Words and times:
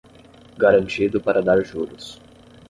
Garantido 0.57 1.21
para 1.21 1.43
dar 1.43 1.63
juros 1.63 2.19